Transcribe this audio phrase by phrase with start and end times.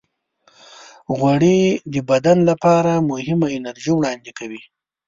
[1.17, 1.59] غوړې
[1.93, 4.61] د بدن لپاره مهمه انرژي وړاندې کوي.